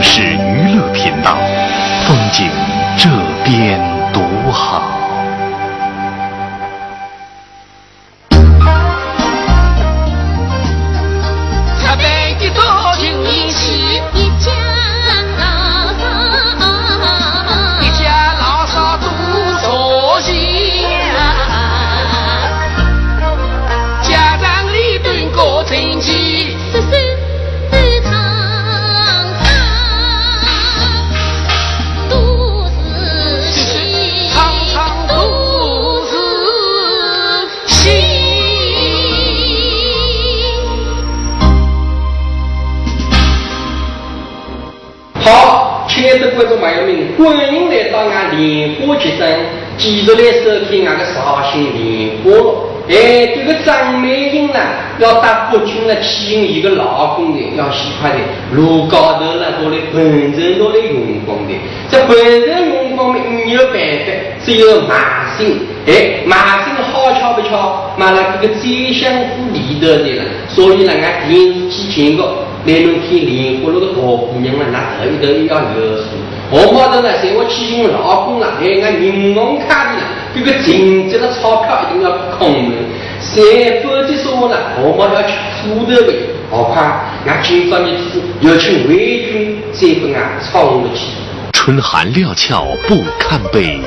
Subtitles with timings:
[0.00, 1.36] 是娱乐频道，
[2.06, 2.48] 风景
[2.96, 3.08] 这
[3.44, 3.80] 边
[4.12, 4.97] 独好。
[53.68, 54.58] 张美英呢，
[54.98, 58.18] 要到北京来体验一个老公的，要喜欢的，
[58.52, 61.52] 路高头呢，都来本人都来用功的。
[61.90, 65.58] 这本人用功没有办法，只有马姓。
[65.86, 68.64] 哎，马姓好巧不巧，买了这个宰
[68.94, 72.48] 相府里头的了，所以呢，俺电视机前个。
[72.66, 76.08] 来侬看莲花路的大姑娘了，那头一头要有数。
[76.50, 80.02] 我毛头呢，在我去寻老公了，哎，俺银行卡里呢，
[80.34, 82.76] 这个存着的钞票一定要空的，
[83.20, 83.42] 三
[83.82, 86.12] 否则说呢，我毛要吃苦头的。
[86.50, 91.00] 何况俺今朝日子要请为君，再跟俺吵了去。
[91.52, 93.80] 春寒料峭不堪悲，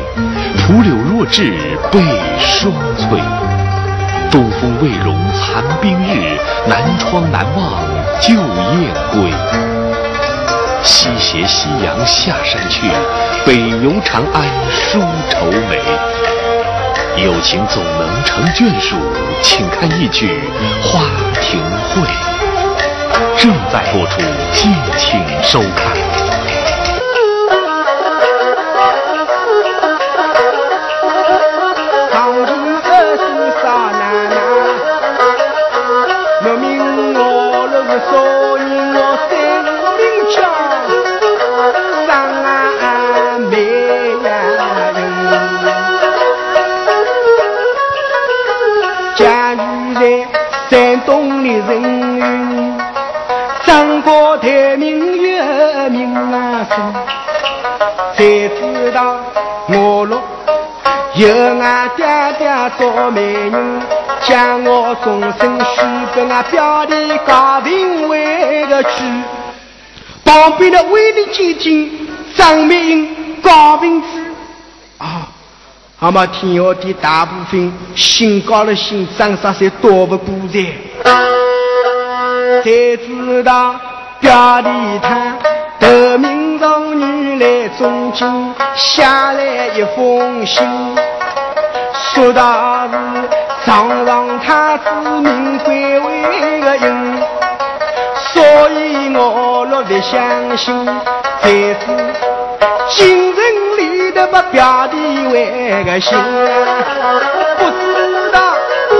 [0.57, 1.52] 蒲柳若至
[1.91, 1.99] 悲
[2.37, 3.19] 霜翠。
[4.29, 6.37] 东风未融残冰日，
[6.67, 7.81] 南窗难忘
[8.19, 9.31] 旧燕归。
[10.83, 12.87] 西斜夕阳下山去，
[13.45, 15.79] 北游长安书愁眉。
[17.17, 18.95] 友情总能成眷属，
[19.44, 20.42] 请看一曲
[20.88, 21.02] 《花
[21.39, 22.02] 亭会》。
[23.38, 24.22] 正在播出，
[24.54, 26.30] 敬请收看。
[58.15, 59.19] 才知道
[59.67, 60.21] 我若
[61.15, 61.27] 有
[61.59, 62.05] 俺爹
[62.37, 63.81] 爹做媒人，
[64.27, 65.81] 将我终身许
[66.14, 66.93] 给俺表弟
[67.25, 68.89] 高平为个娶。
[70.23, 71.89] 旁边的威力姐姐
[72.36, 73.09] 张美英
[73.41, 74.08] 高平子
[74.99, 75.27] 啊，
[75.99, 80.59] 那么天下的大部分姓高的姓张啥些躲不过在，
[82.64, 83.75] 才知道
[84.21, 84.70] 表弟
[85.04, 85.36] 他
[85.80, 87.21] 得名状女。
[87.42, 90.64] 来中京写来一封信，
[92.14, 92.93] 说他是
[93.65, 94.83] 上上太子
[95.21, 97.17] 名贵为个人，
[98.32, 100.86] 所以我若不相信，
[101.42, 101.76] 才是
[102.89, 103.42] 京城
[103.77, 104.98] 里的把表弟
[105.33, 106.15] 为个心，
[107.58, 108.53] 不知道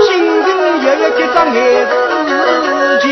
[0.04, 0.48] 京城
[0.82, 3.06] 有一个张眼子情，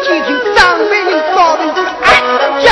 [0.00, 1.62] 的威力姐姐张美人高明，
[2.02, 2.08] 哎
[2.62, 2.68] 呀！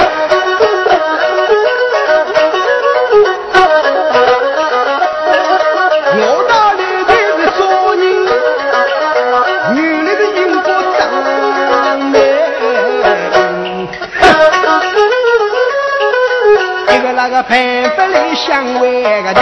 [17.48, 17.50] 办
[17.96, 18.82] 法来相会
[19.22, 19.34] 个人，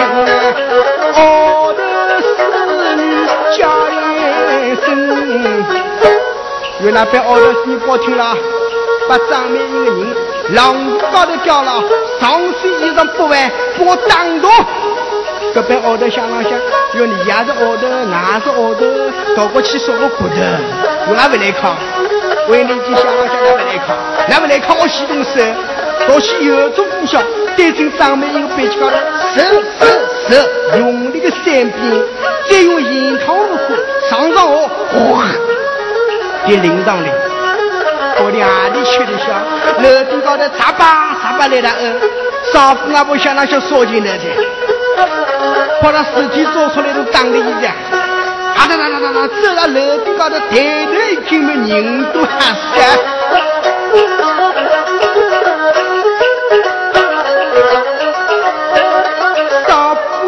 [1.13, 1.79] 后头
[2.21, 2.25] 侍
[2.95, 3.01] 女
[3.57, 3.59] 叫
[3.89, 3.91] 一
[4.85, 4.85] 声，
[6.81, 8.37] 原来被后头侍女报听了，
[9.09, 10.15] 把张美英的人
[10.53, 11.83] 浪子高头掉了，
[12.19, 14.49] 上身衣裳不完，把我打倒。
[15.55, 16.51] 这边后头想了想，
[16.99, 18.85] 要你也是后头，俺是后头，
[19.35, 20.35] 倒过去说个骨头，
[21.09, 21.75] 我哪不来扛？
[22.47, 23.97] 为你去想了想，哪不来扛？
[24.29, 24.77] 哪不来扛？
[24.77, 25.41] 我洗动手，
[26.07, 27.19] 到起有种不晓。
[27.55, 28.95] 对准张美英背脊高头，
[29.35, 29.41] 手
[29.79, 29.87] 手
[30.29, 31.71] 手，用力的三鞭，
[32.47, 33.75] 再用银汤如火
[34.07, 34.69] 上上哦，
[36.43, 37.09] 哗，给淋上来。
[38.19, 39.25] 我的阿里去的小，
[39.83, 41.99] 楼顶高头砸吧砸吧来了哦，
[42.51, 44.23] 少妇阿婆想那些烧进来的，
[45.81, 47.73] 把他尸体做出来都当的一样。
[48.55, 52.57] 啊哒哒哒哒哒，走到楼顶高头，抬头一看嘛，人都喊死。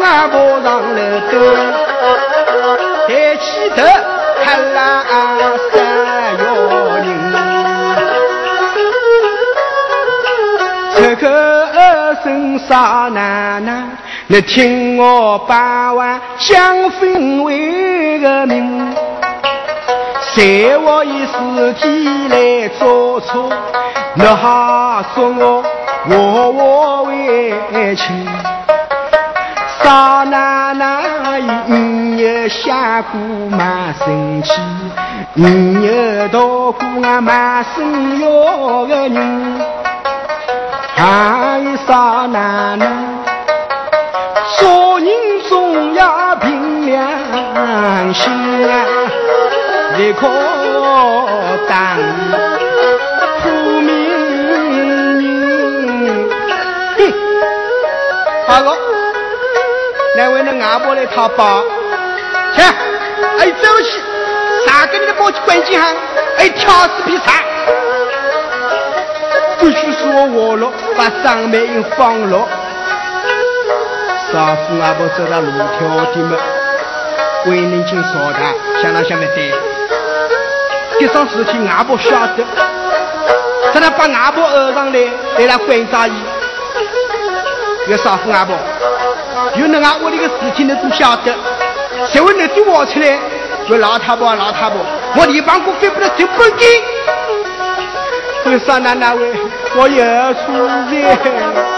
[0.00, 0.28] 爬
[0.62, 0.98] 上楼
[1.30, 1.32] 头，
[3.06, 3.46] 抬起
[3.76, 3.78] 头
[4.44, 4.78] 看那
[5.72, 5.74] 三
[11.16, 11.80] 口口
[12.22, 13.84] 声少奶奶，
[14.26, 18.94] 你听我把话讲分为个明。
[20.36, 23.50] 在我以尸体来做错，
[24.14, 25.64] 你好说我
[26.08, 28.26] 我我为亲。
[29.82, 31.02] 少奶奶
[31.66, 33.18] 你有下过
[33.50, 34.52] 满身气，
[35.34, 39.60] 你有到过俺满身药的人，
[41.02, 42.86] 还有少奶奶，
[44.58, 45.08] 做人
[45.48, 48.30] 总要凭良心
[48.68, 48.84] 啊，
[49.96, 50.28] 立可
[51.66, 51.96] 当
[53.40, 53.48] 苦
[53.80, 53.88] 命
[55.22, 56.28] 人。
[56.98, 57.00] 哼，
[58.46, 58.76] 好了。
[60.16, 61.64] 来为那阿婆来讨包，
[62.54, 62.60] 去！
[62.60, 63.98] 哎，走起！
[64.66, 65.86] 啥给你的宝去关机哈？
[66.36, 67.42] 哎，挑死皮菜！
[69.60, 72.48] 必须是我活了，把张美英放了。
[74.32, 76.36] 少妇外婆走到路条的么？
[77.46, 79.52] 为人情说他，想到想不对。
[80.98, 82.44] 这桩事情外婆晓得，
[83.72, 85.00] 叫他把外婆讹上来，
[85.38, 86.12] 来他关照伊。
[87.86, 88.56] 这少妇外婆。
[89.56, 91.34] 有那啊，屋里个事情你都晓得，
[92.06, 93.18] 谁会能对我出来？
[93.68, 94.78] 就老太婆，老太婆，
[95.16, 96.82] 我地方股飞不能走半径。
[98.50, 99.32] 为啥那那位，
[99.76, 101.69] 我有错在。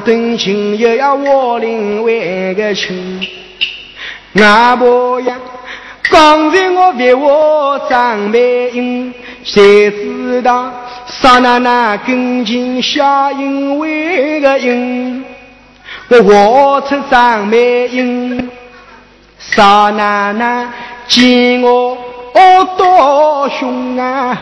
[0.00, 3.20] 他长短情，又要我领为个亲。
[4.34, 5.36] 阿婆呀，
[6.10, 9.12] 刚才我别我张美英，
[9.44, 10.72] 谁知道？
[11.06, 15.24] 少奶奶跟前小英为个因，
[16.08, 18.48] 我活出张美英。
[19.38, 20.68] 少奶奶
[21.08, 21.96] 见我
[22.34, 24.40] 恶多凶啊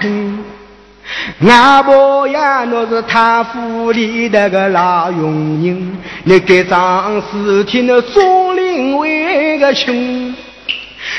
[1.40, 5.32] 狠，外婆呀，我是他府里那个老佣
[5.62, 10.34] 人，你这桩事情的总领为个亲。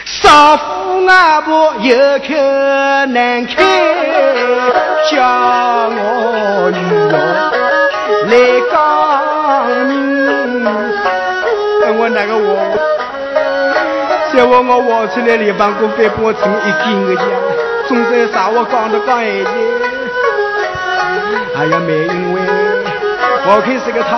[0.05, 2.35] 少妇外婆有口
[3.07, 3.55] 难开，
[5.09, 5.21] 叫
[5.89, 6.79] 我女
[7.11, 7.15] 儿
[8.27, 8.31] 来
[8.71, 8.73] 讲
[9.87, 10.09] 明。
[11.91, 12.55] 我那个我，
[14.31, 17.23] 再我我活出来连帮过反帮成一斤个家，
[17.89, 19.49] 总在啥我讲的讲一句。
[21.57, 22.39] 哎呀，没因为
[23.47, 24.13] 我看是个他，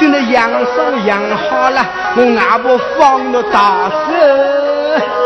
[0.00, 1.84] 等他养伤养好了，
[2.16, 5.25] 我外婆放了大手。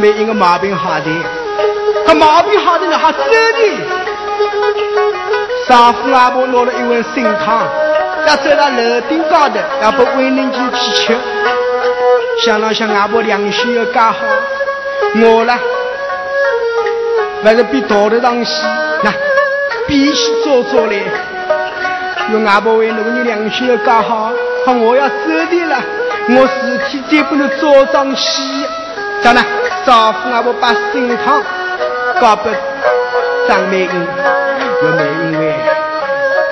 [0.00, 1.10] 张美英个毛病好的，
[2.06, 3.34] 他毛病好的呢还走的。
[5.68, 7.68] 丈夫阿婆拿了一碗参汤，
[8.26, 11.14] 要走到楼顶高头，要不为人间祈求。
[12.42, 14.16] 想了想，阿婆良心要搞好，
[15.16, 15.58] 我呢，
[17.44, 18.64] 还是比道德上西，
[19.04, 19.12] 那
[19.86, 21.02] 必须做做嘞。
[22.32, 24.32] 用阿婆为那个人良心要搞好，
[24.64, 25.14] 好我要走
[25.50, 25.76] 的了，
[26.30, 28.64] 我尸体再不能做上西。
[29.22, 29.44] 咋呢？
[29.90, 31.42] 丈夫阿婆把参汤
[32.20, 32.50] 交给
[33.48, 34.06] 张美英，
[34.84, 35.52] 要美英喂。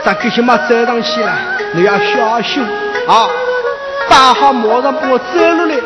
[0.04, 1.32] 咱这些嘛走上去了，
[1.72, 2.60] 你要小心
[3.06, 3.28] 啊！
[4.08, 5.76] 打好马上把我走了来，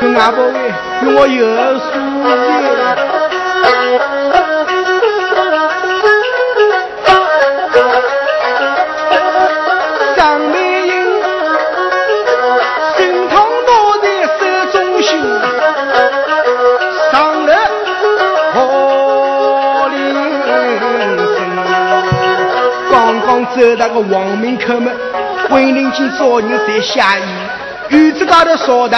[0.00, 0.72] 用阿婆喂，
[1.04, 1.46] 用我有
[1.80, 1.90] 数
[2.24, 3.29] 的。
[23.60, 24.90] 走到个王门口门，
[25.50, 27.22] 为人间做人才下意，
[27.90, 28.96] 院子高头说的，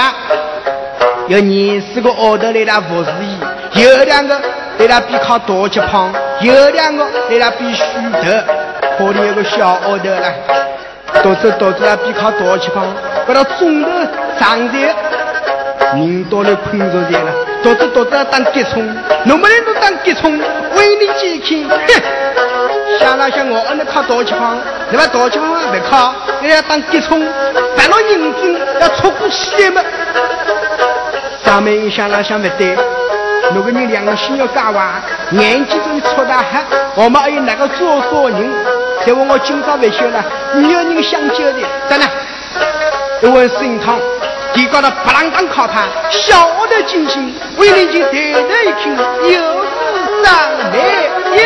[1.27, 4.41] 有二十个奥头来他服侍伊，有两个
[4.79, 10.33] 来他比靠大气胖，有两个来他比虚头，后里有个小奥头了，
[11.25, 12.87] 都是都是他比靠大气胖，
[13.27, 13.89] 把他中头
[14.39, 14.95] 上在，
[15.97, 18.85] 人到了困着在了，都是都是当吉虫，
[19.25, 20.39] 那么人都当吉虫，
[20.77, 24.59] 为你健康，哼，想了想我，俺那靠大气胖，
[24.91, 27.21] 你把大气胖不靠，你要当吉虫，
[27.77, 29.83] 犯了认真要出过气的嘛。
[31.45, 32.77] 上面想了想不对，
[33.55, 35.01] 那个人良心要干完，
[35.33, 36.65] 眼睛中出大汗，
[36.95, 38.51] 我们还有哪个做错人？
[39.07, 42.07] 再问我今朝不休了，没有人想救的，真的。
[43.23, 44.01] 一问心痛，
[44.55, 49.31] 地高头不啷当靠盘，晓得惊心，为你就抬头一看，又
[49.65, 49.69] 是
[50.23, 50.31] 张
[50.71, 50.75] 梅
[51.37, 51.39] 英，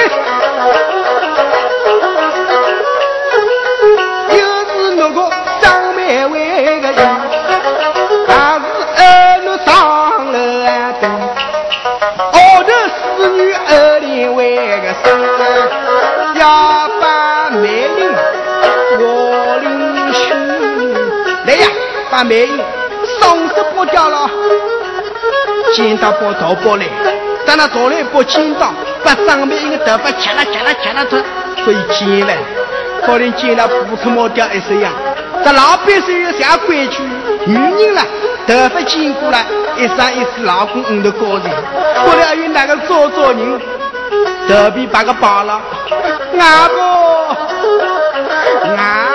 [4.37, 5.19] 又是那个
[5.61, 6.99] 张梅为个人。
[16.35, 16.43] 要
[17.01, 17.63] 把美
[17.97, 18.15] 人
[19.01, 19.03] 我
[19.63, 19.67] 领
[20.13, 20.17] 去，
[21.47, 21.67] 来呀，
[22.11, 22.51] 把美人
[23.57, 24.31] 双手剥掉了，
[25.75, 26.85] 剪刀剥头剥来，
[27.47, 28.71] 等他夺来剥剪刀，
[29.03, 31.19] 把上面一个头发切了切了切了脱，
[31.65, 32.35] 所以剪了，
[33.05, 34.93] 可能剪了不出毛掉一身样。
[35.43, 37.03] 这老百姓有啥规矩？
[37.47, 38.03] 女人了，
[38.47, 39.39] 头发剪过了，
[39.77, 41.45] 一生一世老公你的高人，
[42.05, 43.61] 过了有哪个做做人？
[44.49, 45.61] 头皮把个扒了，
[46.39, 47.37] 阿婆，
[48.77, 49.06] 阿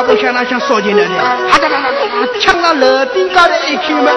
[0.00, 1.94] 丈夫阿婆想那想烧进来的，哈哒哒哒哒，
[2.40, 4.10] 抢到楼顶高头一看嘛，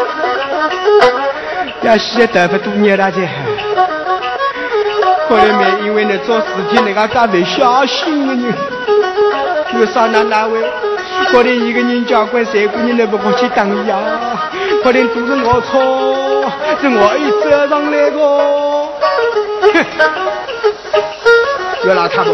[1.82, 3.28] 要洗的头发多热了些。
[5.28, 8.54] 可能没因为你做事情那个干没小心的人，
[9.80, 10.62] 有啥那哪位？
[11.28, 13.98] 可能一个人家管三个人都不过去当呀，
[14.84, 18.18] 可能都是我错，是我一责上来的。
[19.74, 19.86] 哼，
[21.88, 22.34] 有老太婆，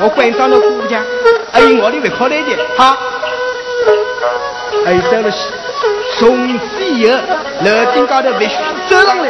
[0.00, 1.00] 我关上了姑家，
[1.54, 2.96] 哎，我的不可来的，好，
[4.86, 5.48] 哎，到了西，
[6.18, 7.16] 从此以后
[7.64, 8.54] 楼顶高头必须
[8.88, 9.28] 走上来，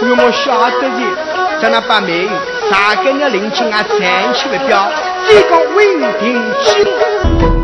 [0.00, 1.36] 因为我晓得的。
[1.58, 2.28] 叫那把命，
[2.70, 4.86] 啥个的灵亲啊，站起不表，
[5.26, 7.55] 这个稳定起。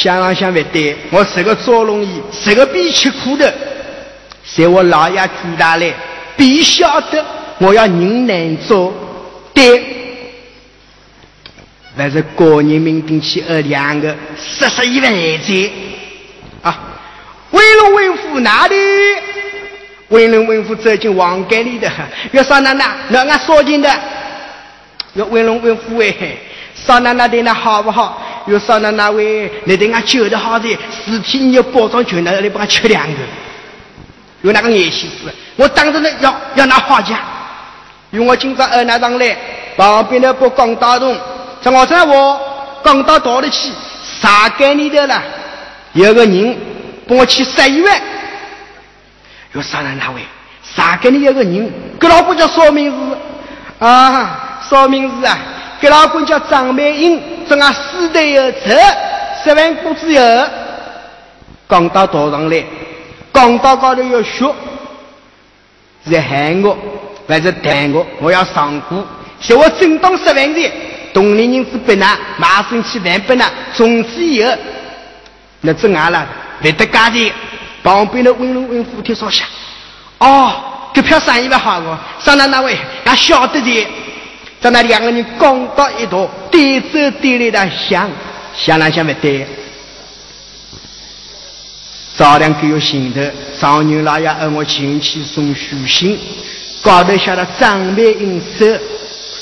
[0.00, 3.52] 想了想不对，我是个做龙衣，是个必吃苦的，
[4.56, 5.92] 在我老爷住大来，
[6.38, 7.22] 必晓得
[7.58, 8.94] 我要人难做，
[9.52, 9.84] 对，
[11.94, 15.70] 还是个人命定起二两个，十十一万钱
[16.62, 16.78] 啊！
[17.50, 18.74] 为龙为父哪里？
[20.08, 21.92] 为龙为父走进王间里的，
[22.32, 24.00] 要少奶奶，那俺说进的，
[25.12, 26.14] 要为龙为父哎，
[26.74, 28.22] 少奶奶对那好不好？
[28.46, 33.18] 有少奶奶喂，你对俺救的好的，尸体你要包装全，那里帮俺吃两个。
[34.42, 37.20] 有那个眼心思，我当着呢要要拿花价。
[38.10, 39.36] 有我今朝二奶上来，
[39.76, 41.14] 旁边的不刚打动，
[41.60, 42.40] 在我在我
[42.82, 43.70] 刚到到得去，
[44.20, 45.22] 啥概念的了？
[45.92, 46.56] 有个人
[47.06, 48.00] 帮我去十一万。
[49.52, 50.22] 有少奶奶喂，
[50.74, 51.22] 啥概念？
[51.24, 51.70] 有个人，
[52.00, 53.18] 给老婆叫啥名字？
[53.78, 55.38] 啊，啥名字啊？
[55.80, 57.20] 给老公叫张美英。
[57.48, 58.52] 这俺死的有。
[58.52, 58.78] 这
[59.42, 60.22] 十万股子有，
[61.66, 62.62] 刚到道上来，
[63.32, 64.54] 刚到高头要学，
[66.06, 66.76] 是喊我
[67.26, 68.06] 还是谈我？
[68.20, 69.02] 我要上股，
[69.40, 70.70] 叫我正当十万的，
[71.14, 74.52] 同龄人之不拿，马上去万不拿，从此以后，
[75.62, 76.26] 那这俺了，
[76.60, 77.32] 没得家的，
[77.82, 79.46] 旁边的温柔温夫听说下，
[80.18, 80.52] 哦，
[80.92, 83.88] 这票生意不好哦，上到那位，俺晓得的。
[84.60, 88.10] 在那两个人刚到一道，对走对来的想，
[88.54, 89.46] 想来想不对。
[92.14, 93.20] 早两个月前头，
[93.58, 96.18] 上牛老爷让我前去送书信，
[96.82, 98.66] 高头写了张美英手。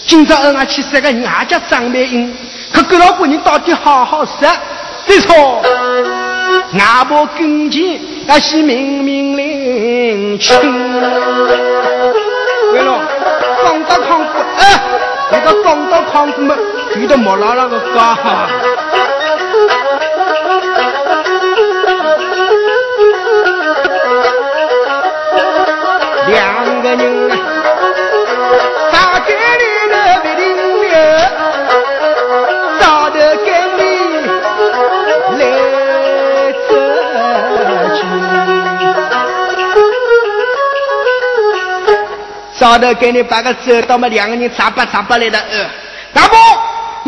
[0.06, 2.32] 今朝让我去三个人，也叫张美英。
[2.72, 4.48] 可这老婆人到底好好说，
[5.08, 5.60] 没错。
[6.72, 10.54] 外婆跟前那是明明领情。
[13.84, 14.80] 撞到康子，哎，
[15.30, 16.56] 你到撞到康子么？
[16.96, 18.48] 你都莫拉拉个家哈。
[42.58, 45.70] 找的给你把个手到嘛，两个人咋巴咋巴来的呃，
[46.14, 46.36] 阿伯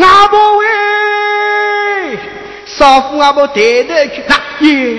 [0.05, 2.19] 阿伯喂，
[2.67, 4.99] 少妇阿伯抬头去看耶。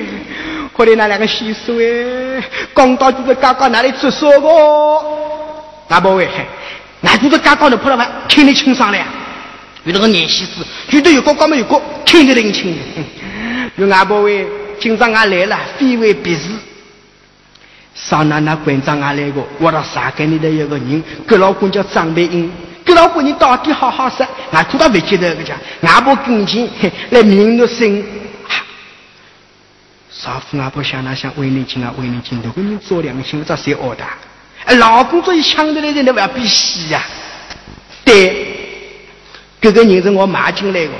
[0.75, 2.43] 可怜那两个细手哎，
[2.73, 4.47] 刚到就是刚刚哪里做说个？
[5.89, 6.27] 阿伯喂，
[7.03, 8.97] 俺就是刚刚的破了饭，听得清爽了。
[9.83, 12.77] 有那个年细子，觉得有个刚没有个，听得灵清。
[13.75, 14.45] 有阿伯喂，
[14.79, 16.49] 今朝俺来了，非为别事。
[17.93, 22.51] 上那那馆长俺来个，我到啥给你的一个人，个老公叫张培英，
[22.85, 26.69] 个老公你到底好好说，俺知道不记得个讲，俺不跟前
[27.09, 28.03] 来明着声。
[30.09, 34.03] 少妇阿婆想那想为你亲啊为你亲，如果你做良心，这谁恶的？
[34.65, 37.03] 哎，老公这一抢的来人，你不要比死呀？
[38.05, 38.47] 对，
[39.59, 40.91] 这个人是我买进来的，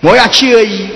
[0.00, 0.88] 我要求义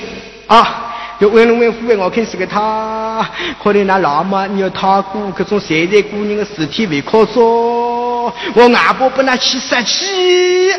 [0.49, 0.85] 啊！
[1.21, 3.29] 就问了问夫人，我看是个他，
[3.63, 10.73] 可能那老妈你要他姑，各种现在姑娘的尸体未可做，我阿婆不拿去杀气。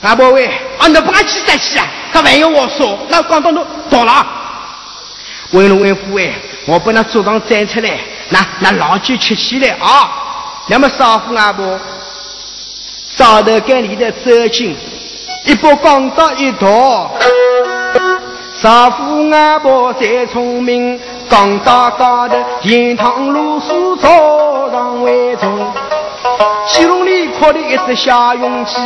[0.00, 0.46] 阿婆喂，
[0.78, 1.86] 啊，你不拿去杀气啊？
[2.12, 4.26] 他万一我说，那刚到那到了。
[5.50, 6.32] 问了问夫哎，
[6.66, 7.98] 我把那桌上站出来，
[8.28, 10.08] 那那老酒吃起来啊！
[10.68, 11.76] 那么少妇阿婆，
[13.16, 14.76] 少头跟里的走近，
[15.44, 17.10] 一把钢刀一刀。
[18.60, 25.48] 少妇阿婆再聪明，钢刀高头盐汤露水早上为重。
[26.66, 28.76] 鸡笼里靠的一只小勇鸡，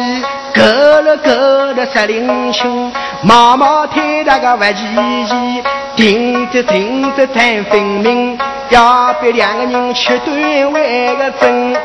[0.54, 0.62] 够
[1.02, 1.32] 了够
[1.74, 5.64] 了十零斤，毛毛腿那个不齐齐，
[5.96, 11.76] 停着停着谈分明，要别两个人吃顿饭个真。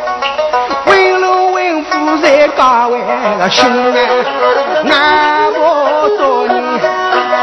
[0.85, 2.99] 问龙问虎在岗位
[3.39, 6.79] 个心啊，俺不做人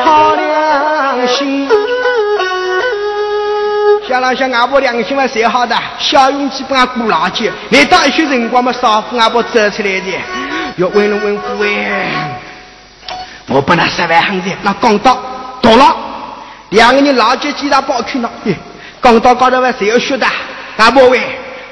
[0.05, 0.36] 好
[1.27, 1.69] 心。
[4.09, 5.77] 想了想，阿婆良心嘛，谁好的。
[5.99, 10.13] 小勇气帮俺过老街，来到一些辰光嘛，少妇阿婆走出来的。
[10.77, 12.39] 要问了问夫哎，
[13.49, 15.19] 我本来十万横的，那刚到
[15.61, 15.97] 到了，
[16.71, 18.31] 两个人老街几大包去了。
[19.01, 20.27] 刚到高头嘛，谁要学的？
[20.77, 21.21] 阿婆喂，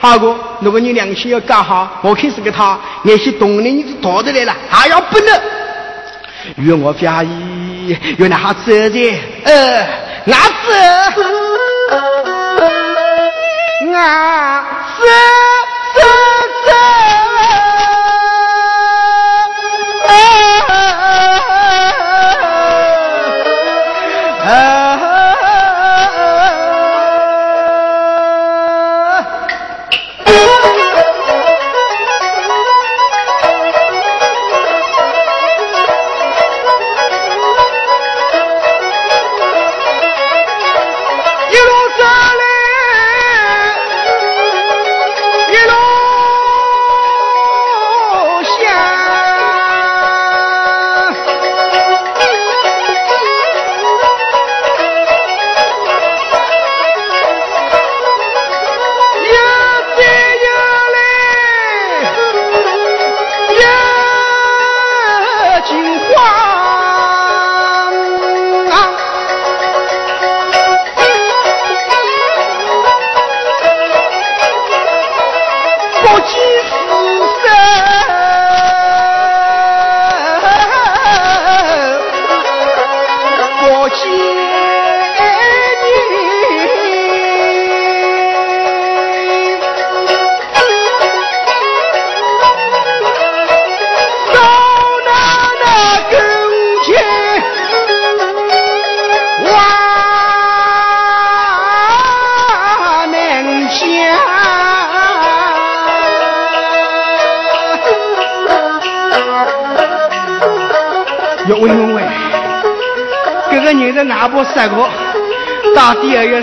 [0.00, 5.40] 好哥，如果你良心要搞好，我看是个他，那些动人你是逃得来了，还要不能。
[6.56, 7.28] 愿我表姨，
[8.18, 9.87] 原来好走的，呃，
[10.27, 10.35] 俺
[10.66, 10.73] 走。
[13.94, 14.64] 啊，
[14.99, 15.07] 走走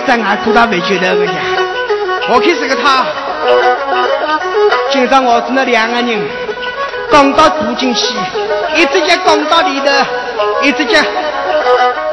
[0.06, 1.32] 底二月三俺做到没觉得个呀？
[2.30, 3.06] 我看是个他。
[4.90, 6.20] 今朝我只那两个人，
[7.12, 8.16] 刚到住进去，
[8.76, 9.86] 一只脚刚到里头，
[10.62, 11.00] 一只脚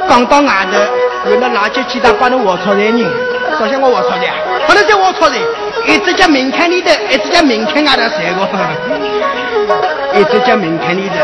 [0.08, 3.04] 刚到外头，有那垃圾鸡蛋把那卧槽的人，
[3.58, 4.26] 好像我卧槽的，
[4.66, 5.36] 不能在卧槽的，
[5.86, 8.48] 一只脚明看里头，一只脚明看外头三个。
[10.14, 11.14] 一直叫门看里头，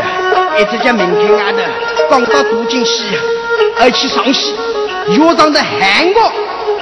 [0.61, 1.59] 一直叫门看外头，
[2.11, 3.05] 刚到渡进西，
[3.81, 4.55] 而且上西，
[5.09, 6.33] 约上的喊我，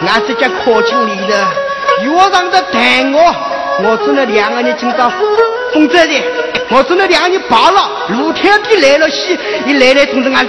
[0.07, 1.35] 俺这叫靠近里头，
[2.05, 3.35] 约上的谈我，
[3.85, 5.11] 我只能两个人今朝
[5.73, 6.23] 风泽的，
[6.71, 10.47] 我只能两个人跑了，露天的来了西，你来来同志俺，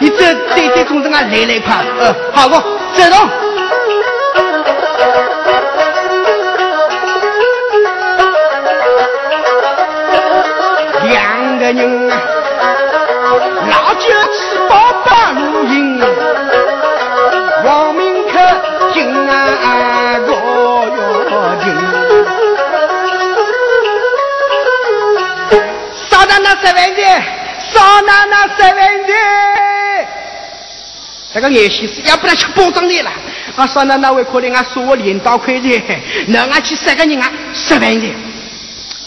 [0.00, 3.28] 你这对对同志俺来来快，呃，好不走动。
[11.08, 11.95] 两个人，
[27.76, 30.08] 少奶奶十万钱。
[31.34, 33.12] 这个眼西是要不然吃包装的了。
[33.54, 38.14] 啊，少奶奶会可怜俺说我领导块钱，那俺去三个人啊十万钱。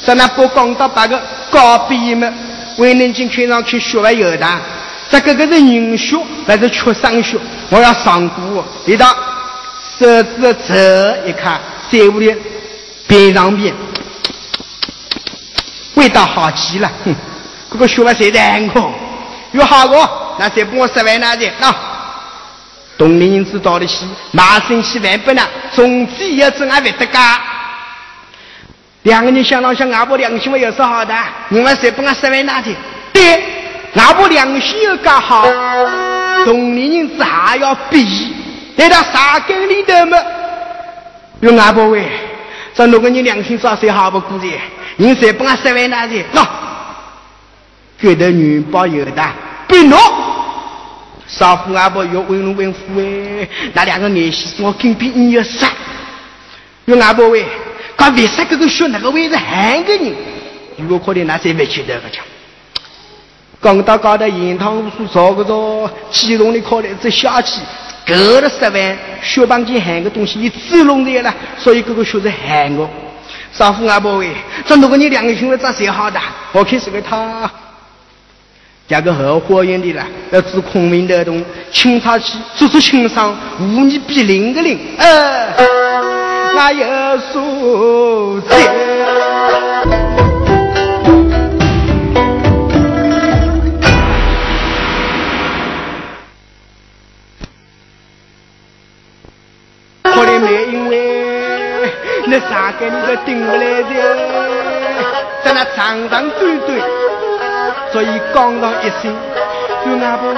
[0.06, 2.32] 在那不讲到八个高毕业们。
[2.78, 4.62] 为南京看上去学问有大，
[5.10, 6.16] 这个个是人学
[6.48, 7.38] 还是缺生学？
[7.70, 9.14] 我要上过一道
[10.00, 11.60] 手指这一看，
[11.92, 12.34] 在屋里
[13.06, 13.74] 边上边，
[15.96, 16.90] 味道好极了。
[17.04, 17.14] 哼，
[17.72, 18.92] 这个学问谁难过？
[19.52, 21.52] 有好过，那谁帮我十万拿的。
[21.60, 21.76] 那
[22.98, 25.42] 东林人知道的起，马上去万不呢？
[25.74, 27.40] 从此以后，真还会得家。
[29.04, 31.16] 两个人想了想，阿婆良心我有是好的，
[31.48, 32.76] 你们谁不俺十万拿的？
[33.14, 33.42] 对，
[33.96, 35.48] 阿婆良心又刚好，
[36.46, 38.36] 同龄人子还要比，
[38.76, 40.18] 来到沙根里头嘛，
[41.40, 42.06] 有阿婆喂，
[42.76, 44.48] 这六个人良心找谁好不过的？
[44.98, 46.16] 你谁不俺十万拿的？
[46.34, 46.46] 喏，
[48.02, 49.24] 觉得女包有的，
[49.68, 50.00] 别弄，
[51.28, 55.68] 少妇阿婆要问问夫哎，那两个女婿是我跟比你要傻，
[56.86, 57.46] 有阿婆喂。
[57.98, 60.14] 他为啥这个学那个位置喊个人？
[60.78, 62.24] 如果可能，那谁没去得个讲？
[63.60, 67.60] 刚到高头盐塘路数找个着，基隆的考来这小气，
[68.08, 72.90] 够了十万，血帮去喊个东西，你自弄的了，所以这个学生喊我。
[73.52, 74.30] 少妇阿婆喂，
[74.66, 76.18] 这如果你两个兄弟咋谁好的？
[76.54, 77.52] 我看是个他，
[78.90, 85.54] 加个后花园的了，要治孔明的洞，清朝起做做清商，无你比零个零，呃。
[86.56, 86.88] 那有
[87.32, 88.58] 数钱，
[100.04, 100.98] 可怜没因为
[102.26, 103.94] 那三个你都顶不来的，
[105.46, 106.82] 在那长长短短，
[107.92, 109.16] 所以刚刚一声，
[109.84, 110.34] 就那不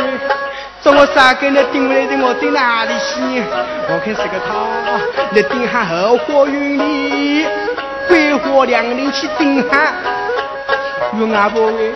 [0.83, 3.43] 说我三个那顶来的，我顶哪里去？
[3.87, 4.49] 我看是个他，
[5.31, 7.45] 那顶下后花园里，
[8.07, 9.93] 桂花两林去顶下。
[11.19, 11.91] 有阿婆喂，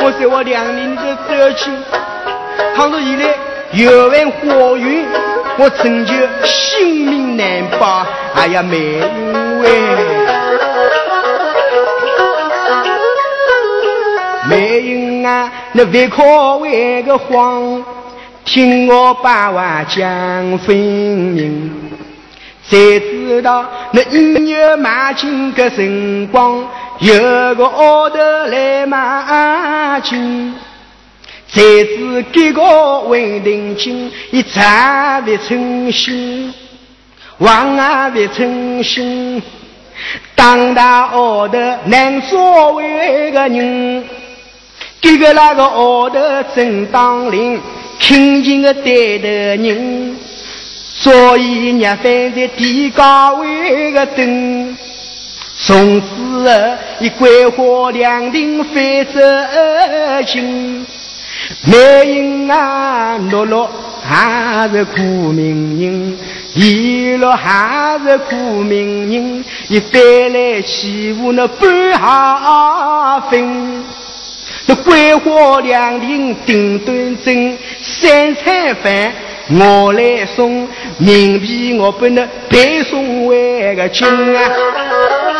[0.00, 1.70] 我在我两林的走去，
[2.74, 3.34] 倘若以来
[3.72, 5.04] 有完花园，
[5.58, 7.46] 我成就性命难
[7.78, 8.06] 保。
[8.34, 9.68] 哎呀，美人喂，
[15.72, 17.84] 那别可为个慌。
[18.44, 21.70] 听我把话讲分明，
[22.66, 26.66] 才知道那一月买金个辰光，
[27.00, 30.54] 有个奥头来买金，
[31.46, 36.50] 才知这个稳定金，一查不称心，
[37.36, 39.42] 望啊不称心，
[40.34, 44.04] 当大奥头难作为个人，
[45.00, 46.18] 这个那个奥头
[46.54, 47.60] 真当令。
[48.00, 50.16] 亲近的带头人，
[50.94, 54.76] 所以让翻在地高位的灯，
[55.56, 59.20] 从此后一桂花两亭翻走
[60.26, 60.86] 情。
[61.64, 63.68] 美人啊，落落
[64.04, 66.18] 还是苦命人，
[66.54, 70.00] 一落还是苦命人，一翻
[70.32, 73.84] 来欺负那半下分。
[74.68, 79.10] 这桂花两亭顶端正，三餐饭
[79.58, 80.68] 我来送，
[81.00, 84.42] 冥币我不能背送回个亲啊！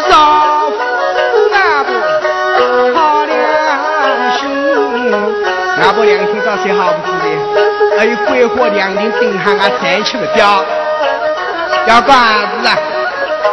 [0.09, 0.75] 少妇
[1.53, 1.93] 阿婆
[2.95, 3.37] 好良
[4.39, 4.49] 心，
[5.83, 7.99] 阿婆良心找谁好不住的？
[7.99, 10.65] 还有桂花两亭顶下啊，三七不掉。
[11.87, 12.79] 要讲啥子啊？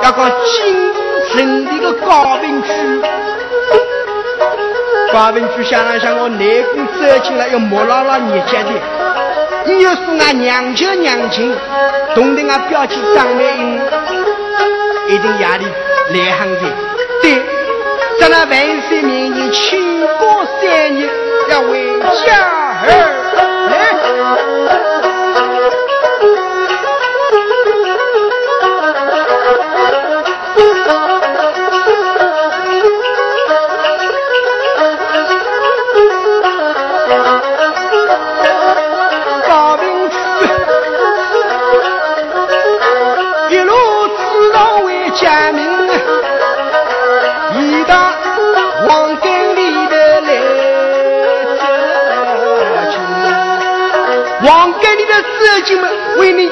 [0.04, 0.74] 要讲京
[1.34, 2.70] 城里的高明区。
[5.16, 8.70] 八文举想了想，我内宫走进来要莫拉拉日节的，
[9.64, 11.56] 你又说俺娘舅娘亲，
[12.14, 13.80] 懂得俺表姐张美英，
[15.08, 15.66] 一定压力
[16.10, 16.60] 来行的。
[17.22, 17.42] 对，
[18.20, 21.10] 在那万岁面前清过三日
[21.50, 22.36] 要回家
[22.86, 23.25] 儿。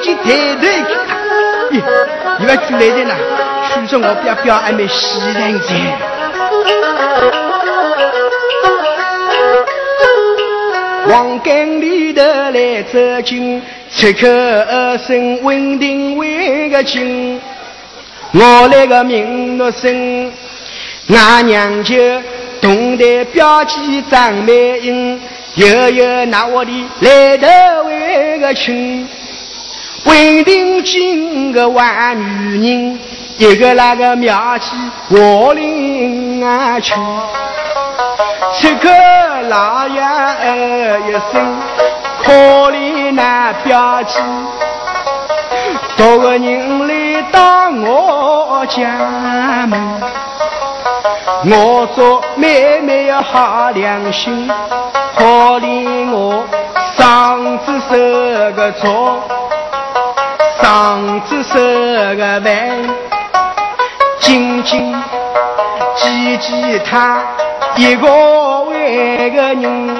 [0.04, 0.66] 去抬头
[1.08, 1.16] 看，
[1.72, 1.82] 咦，
[2.38, 3.14] 你们去来人呐？
[3.72, 5.74] 许说我表表还没洗人噻。
[11.08, 13.62] 黄根里头来走近，
[13.96, 14.28] 出口
[15.06, 17.40] 声稳定为个亲。
[18.32, 20.30] 我来个名诺声，
[21.08, 21.94] 俺娘就
[22.60, 23.78] 东台表姐
[24.10, 25.18] 张美英，
[25.54, 27.46] 又有那我的来头
[27.84, 29.08] 为个亲。
[30.04, 32.98] 为定金个万女人，
[33.38, 34.70] 一个那个妙计
[35.08, 36.94] 我领啊去。
[38.52, 38.90] 七个
[39.48, 41.56] 老爷儿一声，
[42.22, 42.32] 可
[42.70, 44.20] 怜那表姐，
[45.96, 50.00] 多个人来到我家门，
[51.46, 54.48] 我做妹妹要好良心，
[55.16, 55.24] 可
[55.58, 56.44] 怜我
[56.96, 59.20] 嗓子受个错。
[60.64, 61.58] 上子手
[62.16, 62.50] 个饭，
[64.18, 64.94] 紧紧
[65.94, 67.22] 记记他
[67.76, 68.08] 一个
[68.70, 69.94] 为个人，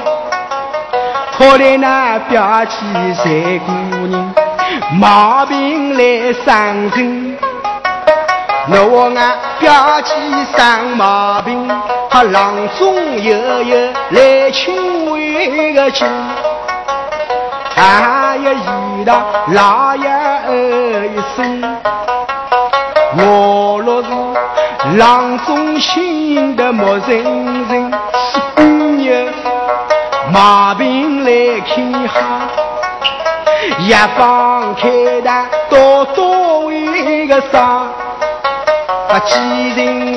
[1.37, 2.77] 可怜那表姐
[3.12, 4.35] 三姑娘
[4.98, 7.37] 毛病来上身，
[8.70, 10.14] 我我俺表姐
[10.57, 11.68] 生毛病，
[12.09, 16.09] 他郎中又有来请为个亲。
[17.77, 21.63] 俺也遇到老爷儿一声，
[23.19, 24.09] 我若是
[24.97, 27.17] 郎中心的陌生
[27.69, 27.91] 人，
[28.55, 29.27] 半夜
[30.33, 32.49] 毛病来看哈，
[33.89, 34.89] 药房开
[35.21, 35.31] 的
[35.69, 37.59] 多多为个啥？
[39.09, 39.35] 啊，既
[39.71, 40.15] 然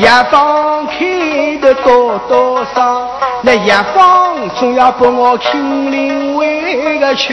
[0.00, 3.08] 药房开的多多少？
[3.46, 7.32] 那一方总要把我亲临为个去，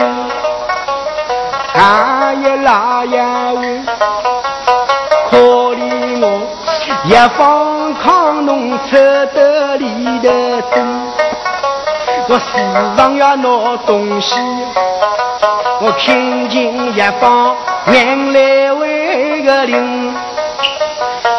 [1.74, 3.84] 俺也老爷问，
[5.28, 5.38] 可
[5.74, 6.24] 怜我
[7.04, 11.02] 一方扛侬扯得里的灯，
[12.28, 12.58] 我时
[12.96, 14.36] 常要拿东西，
[15.80, 17.56] 我听见一方
[17.92, 20.14] 眼来为个灵，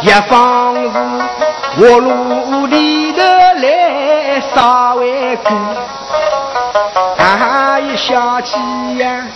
[0.01, 0.89] 一方是
[1.77, 2.84] 我路里
[4.53, 4.55] 的来。
[4.55, 5.53] 稍微苦，
[7.17, 7.79] 啊！
[7.79, 8.57] 一想起
[8.97, 9.27] 呀，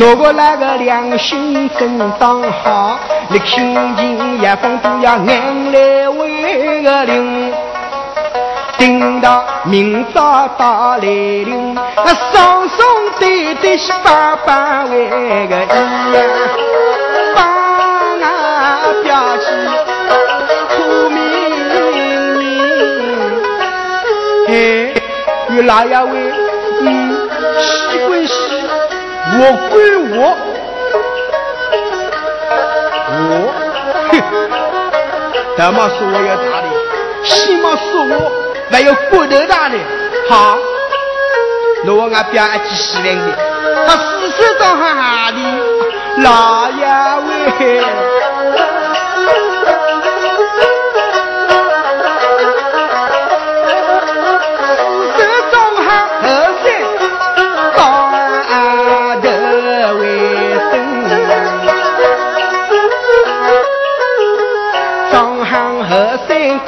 [0.00, 7.54] 我个那个良心真当好，你听见一风都要眼泪为个淋，
[8.78, 12.86] 等到明早到来临，那双双
[13.18, 15.66] 对对是爸爸为个呀。
[25.62, 26.32] 老爷为，
[26.82, 28.32] 嗯，西归西，
[29.38, 29.40] 我
[29.70, 30.36] 归我，
[33.10, 33.30] 我，
[34.10, 34.12] 哼，
[35.56, 36.66] 东嘛说我要大的，
[37.24, 38.12] 西嘛说我？
[38.70, 39.76] 还有骨头大的，
[40.28, 40.58] 好，
[41.84, 43.22] 那我俺表一起洗脸的，
[43.86, 45.38] 他四手当哈哈的，
[46.22, 46.86] 老爷
[47.26, 48.17] 为。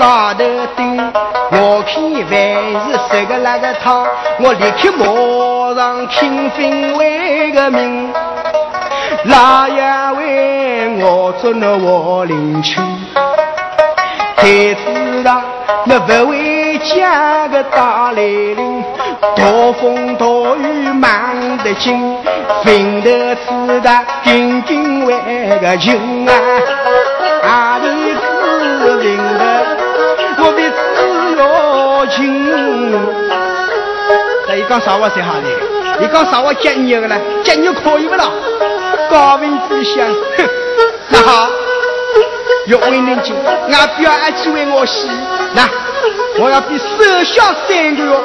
[0.01, 0.43] 高头
[0.77, 1.13] 顶，
[1.53, 2.33] 我看万
[2.87, 4.07] 是十个那个汤，
[4.39, 5.05] 我立刻马
[5.77, 8.11] 上听分为个命。
[9.25, 9.83] 老爷
[10.17, 12.81] 为我做那卧灵区，
[14.39, 15.43] 才知道
[15.85, 18.83] 那不为家个大来临，
[19.37, 19.45] 大
[19.79, 20.25] 风大
[20.57, 22.17] 雨忙得紧，
[22.65, 25.13] 分得知道紧紧为
[25.61, 26.33] 个情啊，
[27.45, 28.19] 阿里子
[28.79, 28.81] 分得。
[28.83, 29.30] 我的自由
[32.11, 32.93] 情，
[34.49, 35.49] 那一讲啥话才好呢？
[36.01, 37.17] 你讲啥话接牛的呢？
[37.45, 38.25] 接牛可以不啦？
[39.11, 40.49] 高明之乡，哼，
[41.11, 41.49] 那好，
[42.67, 45.09] 要为人敬，俺表阿姐为我洗。
[45.55, 45.69] 那
[46.39, 46.85] 我要比守
[47.25, 48.17] 孝三个月，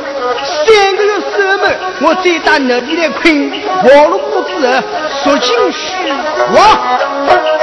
[0.65, 4.84] 三个月守门，我再打那里来困，活了过之后，
[5.24, 5.93] 说进去
[6.54, 7.55] 我。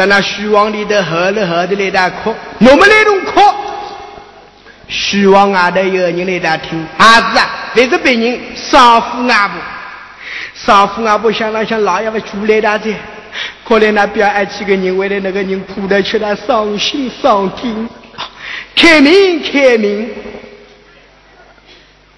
[0.00, 3.38] 在那虚妄里头喝了喝的来打哭，我们那种哭，
[4.88, 9.60] 虚妄外头有人来打听，儿子啊，这是别人少妇阿婆，
[10.54, 12.90] 少妇阿婆想了想，老爷们出来打的，
[13.62, 17.86] 可怜那边爱几个人为了那个人哭得去了伤心伤心，
[18.74, 20.08] 开明开明，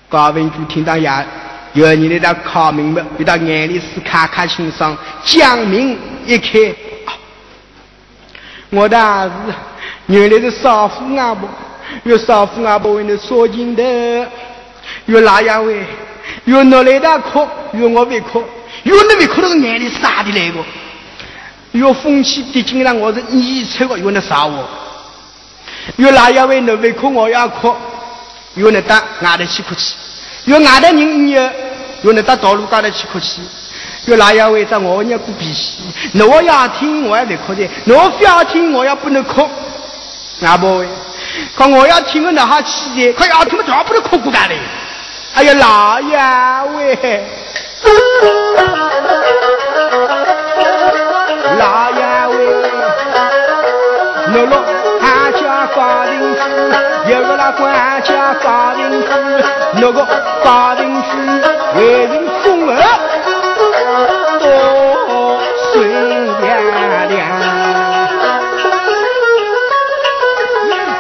[0.09, 1.27] 高文举听到呀，
[1.73, 6.73] 有人来打考明白，比他眼里是咔咔清爽，将明一开。
[8.73, 9.35] 我的儿子
[10.07, 11.47] 原来是少妇阿婆，
[12.05, 14.27] 有少妇阿婆为你说情的，
[15.05, 15.85] 有哪样位，
[16.47, 18.43] 有哪来的哭，有我没哭，
[18.85, 20.65] 有你没哭那个眼里傻的来个，
[21.73, 24.67] 有风气的竟然我是你出个，有那傻我，
[25.97, 27.75] 有哪样位你没哭我要哭，
[28.55, 29.95] 有那打外头去哭泣，
[30.47, 31.51] 有外头人有，
[32.05, 33.43] 有那打道路高头去哭泣。
[34.07, 35.79] 有哪样为着我要过脾气？
[36.15, 39.49] 我要听我也得哭的，我不要听我也不能哭。
[40.43, 40.85] 阿伯，
[41.55, 44.59] 可我要听我那哈气的，可要听我全部都哭过来嘞。
[45.35, 46.19] 哎呀，老爷
[46.77, 47.25] 喂，
[51.59, 52.05] 老爷
[52.37, 52.47] 喂，
[54.33, 54.65] 诺诺
[55.01, 56.39] 俺家高邻居，
[57.13, 59.07] 有个那管家高邻居，
[59.75, 60.05] 那个
[60.43, 61.09] 高邻居
[61.79, 62.75] 为人风恶。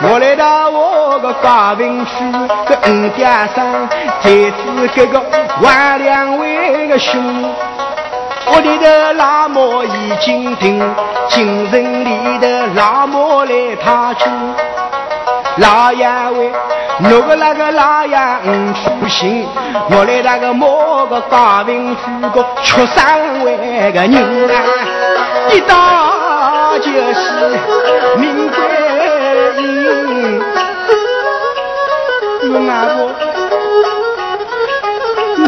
[0.04, 2.10] 我来到我个高平区，
[2.66, 3.88] 个五街上，
[4.20, 5.22] 才知这个
[5.60, 7.22] 万两位个兄，
[8.46, 10.82] 我里的老母已经定，
[11.28, 14.28] 精神里的老母来他住，
[15.58, 16.04] 老爷
[16.36, 16.50] 喂，
[17.04, 19.46] 我个那个老爷五出行，
[19.88, 22.00] 我来那个某个高平区
[22.34, 23.56] 个缺三位
[23.92, 24.62] 个人啊，
[25.52, 29.01] 一到就是名贵。
[32.60, 33.10] 阿婆，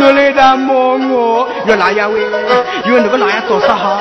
[0.01, 2.21] 我来的摸我，要哪样喂？
[2.87, 3.99] 有那个老爷多少好？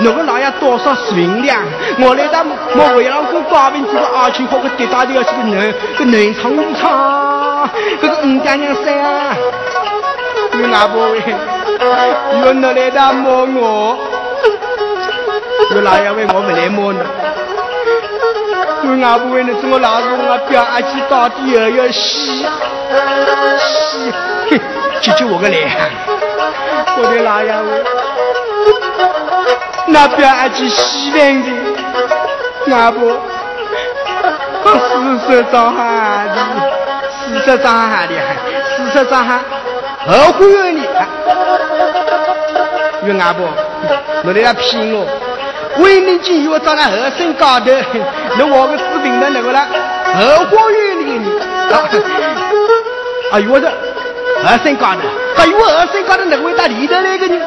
[0.00, 1.58] 那个老爷多少顺良？
[1.98, 2.44] 我来的
[2.76, 7.68] 我为了跟高明这个二舅和个爹大的要去个南个南昌武昌，
[8.00, 8.86] 这个五家娘山。
[10.60, 11.20] 有阿婆喂，
[12.42, 13.98] 有那来的摸我，
[15.74, 16.26] 有哪样喂？
[16.26, 16.98] 我不来摸你。
[18.90, 22.46] 我阿婆为了做我老子，我表阿姐到底又要洗
[23.58, 24.10] 洗，
[24.50, 24.58] 嘿，
[25.02, 25.68] 救救我个脸！
[26.96, 27.84] 我的老爷喂，
[29.88, 33.20] 那表阿姐洗脸的，阿婆，
[34.64, 36.36] 四十张哈的，
[37.26, 38.14] 四十张哈的，
[38.74, 39.40] 四十张哈，
[40.06, 40.88] 后悔有你，
[43.04, 43.46] 有阿婆，
[44.24, 45.06] 我在那骗我。
[45.78, 47.66] 为民警以为长在后身高头，
[48.38, 49.66] 那我个视频的那个了，
[50.14, 51.30] 后花园里的
[51.70, 52.04] 人，
[53.30, 53.72] 啊，以为是后
[54.62, 55.00] 身高头，
[55.36, 57.40] 还以为后身高头那个会到里头来个人，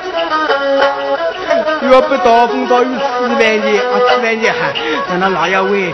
[1.91, 4.56] 要不刀锋刀雨吃饭去，啊，吃饭去哈，
[5.10, 5.93] 那那老爷为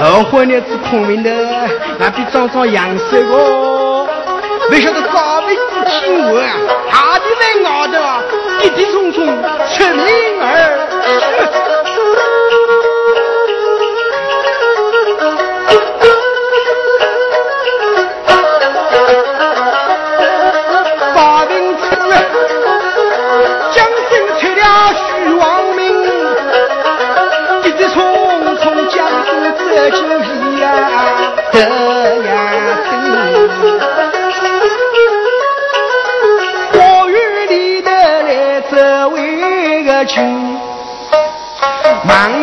[0.00, 1.30] 后花园子孔明的，
[1.98, 4.06] 那比长长阳寿个，
[4.70, 6.56] 没晓得高明之亲我啊，
[6.90, 7.98] 他的来熬的，
[8.60, 10.88] 跌跌冲冲出名儿。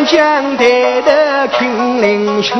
[0.06, 2.56] 江台的听林秋，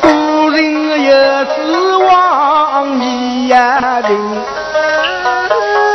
[0.00, 1.12] 古人又
[1.44, 4.42] 是望一呀人。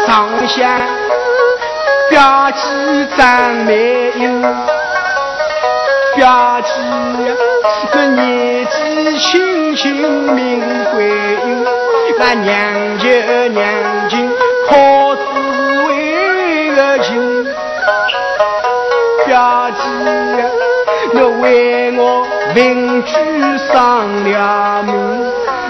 [0.06, 0.80] 放下
[2.10, 4.42] 表姐张美英，
[6.16, 6.72] 表姐
[7.92, 9.96] 这年纪轻轻
[10.34, 10.62] 名
[10.92, 11.04] 贵
[11.48, 11.66] 英，
[12.20, 12.89] 那娘
[22.60, 23.14] 邻居
[23.72, 24.92] 上了门，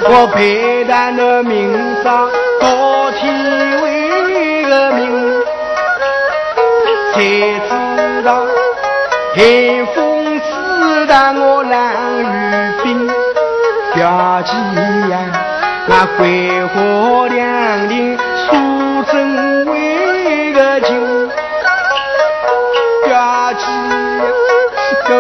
[0.05, 1.71] 我陪他那明
[2.03, 2.27] 朝
[2.59, 3.21] 到天
[3.83, 4.99] 为个名，
[7.13, 7.21] 才
[7.69, 7.69] 知
[8.23, 8.27] 道
[9.35, 9.37] 寒
[9.93, 9.95] 风
[10.39, 11.73] 刺得我冷
[12.23, 12.25] 雨
[12.83, 13.07] 冰，
[13.93, 14.51] 表姐
[15.11, 15.13] 呀，
[15.85, 17.37] 那桂花两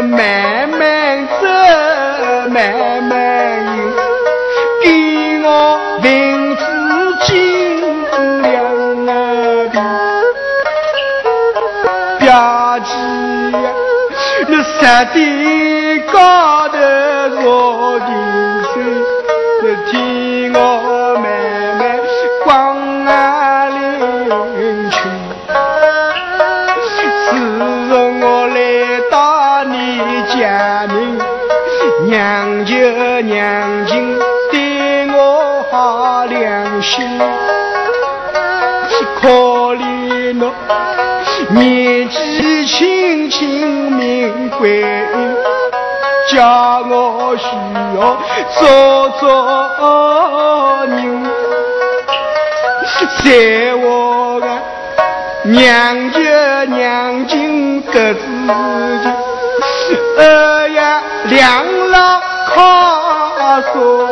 [0.01, 1.45] 慢慢走，
[2.49, 3.17] 慢慢
[3.77, 3.83] 游，
[4.81, 4.87] 给
[5.43, 5.47] 我
[6.01, 6.61] 名字
[7.25, 7.31] 尽
[8.41, 8.47] 量
[9.07, 9.09] 啊
[9.73, 9.77] 的，
[12.19, 12.27] 表
[12.79, 12.89] 姐
[13.57, 13.67] 呀，
[14.47, 15.15] 你啥的
[44.59, 44.83] 命贵，
[46.29, 46.37] 叫
[46.89, 47.45] 我需
[47.97, 47.99] 要
[48.57, 48.59] 做
[49.19, 49.21] 做
[50.85, 50.97] 人，
[53.23, 54.45] 在我个。
[55.41, 56.19] 娘舅
[56.75, 58.19] 娘亲各自
[59.01, 59.09] 己，
[60.17, 60.79] 二爷
[61.29, 62.51] 两老靠
[63.71, 64.08] 说，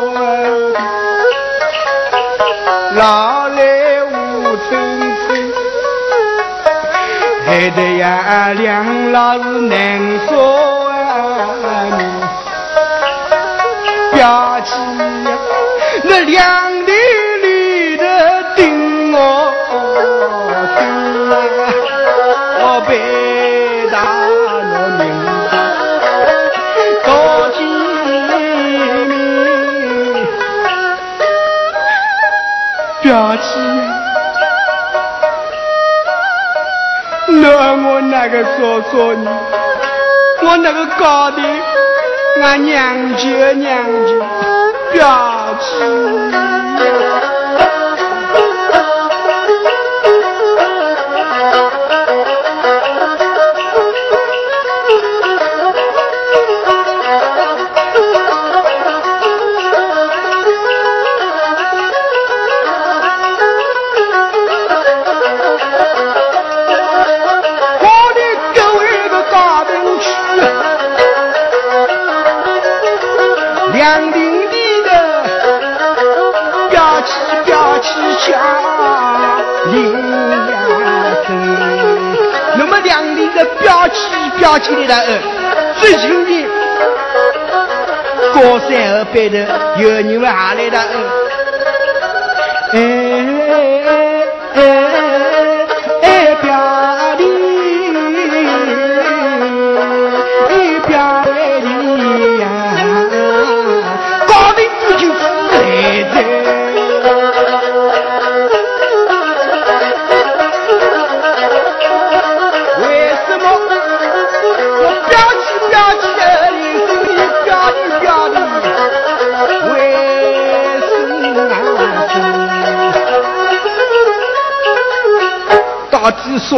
[7.72, 10.94] 的呀两老是难说啊！
[14.14, 15.38] 表姐呀，
[16.04, 16.67] 那两
[38.30, 41.42] 那个说说你，我那个搞的，
[42.42, 44.20] 俺娘舅娘舅
[44.92, 46.47] 表姐。
[84.60, 85.20] 起表起来的呃，
[85.80, 86.48] 最穷的
[88.34, 89.38] 高山和北头
[89.78, 90.80] 有人们下来的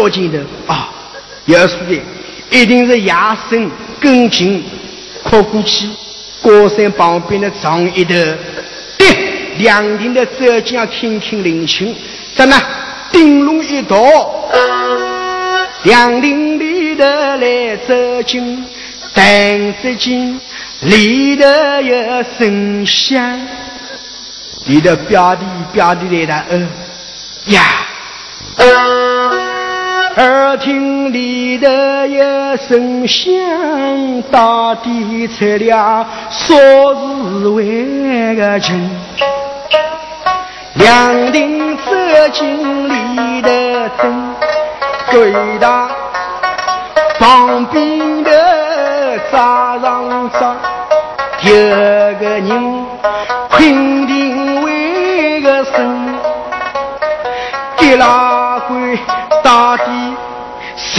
[0.10, 0.90] 底说尽的啊，
[1.46, 2.02] 要说的
[2.50, 3.14] 一定是野
[3.50, 4.64] 生跟进
[5.24, 5.88] 靠过去
[6.42, 8.14] 高山旁边的长一头，
[8.98, 9.08] 对，
[9.58, 11.96] 两顶的浙江听听领情，
[12.34, 12.56] 怎么
[13.12, 13.98] 顶龙一道，
[15.84, 18.66] 两顶里头来走近，
[19.14, 20.40] 但走近
[20.82, 21.46] 里头
[21.82, 23.40] 有声响，
[24.66, 26.68] 里头表弟表弟来的，呃
[27.48, 27.86] 呀。
[30.50, 31.68] 耳听里头
[32.08, 33.32] 有声响，
[34.32, 38.90] 到底猜了说是为个情。
[40.74, 41.92] 两顶走
[42.34, 43.50] 进里头
[44.02, 44.34] 灯，
[45.12, 45.88] 对他
[47.20, 50.56] 旁边的扎上扎，
[51.44, 51.52] 有
[52.16, 52.86] 个人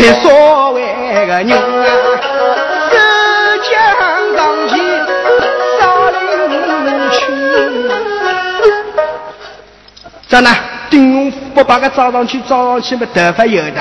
[0.01, 0.83] 才所谓
[1.27, 1.55] 个人啊，
[2.91, 2.95] 手
[3.63, 3.71] 枪
[4.35, 4.39] 上
[4.69, 4.73] 前
[5.79, 6.17] 少领
[7.11, 7.19] 去。
[10.29, 10.51] 咋呢？
[10.89, 13.81] 丁不把个招上去，招上去嘛，头发有的。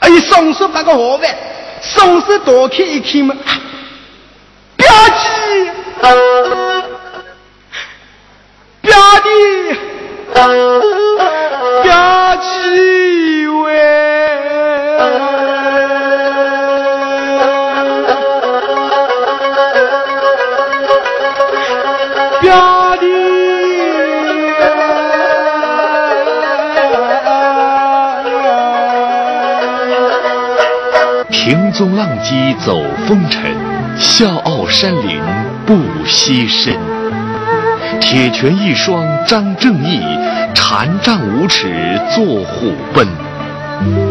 [0.00, 1.34] 哎，松手把个下饭，
[1.80, 3.34] 松手打开一看嘛，
[4.76, 4.86] 表
[5.18, 5.72] 姐，
[8.82, 9.28] 表弟，
[31.80, 32.78] 纵浪迹走
[33.08, 33.40] 风尘，
[33.96, 35.18] 笑傲山林
[35.64, 36.78] 不惜身。
[37.98, 39.98] 铁拳一双张正义，
[40.54, 43.08] 禅杖五尺坐虎奔。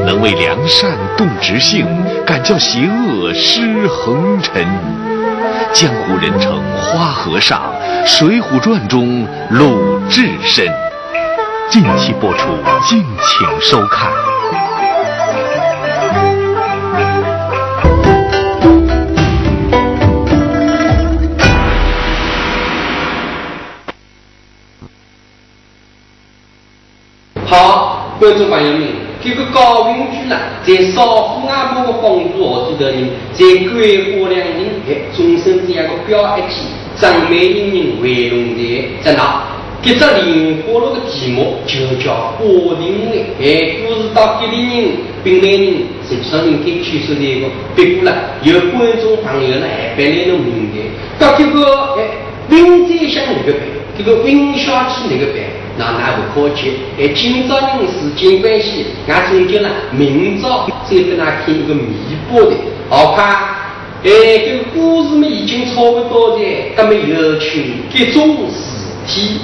[0.03, 1.85] 能为良善动直性，
[2.25, 4.65] 敢叫邪恶失横尘。
[5.71, 7.61] 江湖人称花和尚，
[8.07, 10.65] 《水浒传》中鲁智深。
[11.69, 12.47] 近期播出，
[12.87, 14.09] 敬请收看。
[28.29, 28.81] 观众朋友们，
[29.23, 32.45] 这个高云居呢，在少妇阿婆的帮助
[32.77, 39.41] 下，头人在桂花两人哎，终身这样个表一起，张美英人围拢在在那。
[39.81, 44.89] 这只莲花落的题目就叫《花亭会》，哎，故事到吉林人、
[45.23, 45.73] 滨南人、
[46.07, 47.47] 石上人给取出的一个。
[47.75, 48.13] 别过了，
[48.43, 50.77] 有观众朋友呢，还别来弄明白，
[51.17, 52.05] 到这个哎，
[52.51, 53.61] 云在乡那个办，
[53.97, 55.41] 这个云小区那个办。
[55.79, 61.95] 那那不可去，哎，今朝人事尽关系，俺终究呢，明朝再跟他看一个弥
[62.29, 62.57] 补的，
[62.89, 63.21] 好怕，
[64.03, 64.09] 哎，
[64.43, 66.43] 这个故事嘛已经差不多的，
[66.75, 69.39] 那么有请各种事体。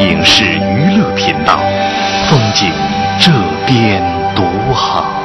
[0.00, 1.69] 影视娱乐频道。
[3.20, 3.30] 这
[3.66, 4.02] 边
[4.34, 5.19] 独好。